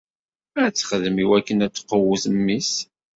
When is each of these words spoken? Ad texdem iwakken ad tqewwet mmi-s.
Ad 0.63 0.73
texdem 0.73 1.17
iwakken 1.23 1.63
ad 1.65 1.71
tqewwet 1.73 2.25
mmi-s. 2.35 2.71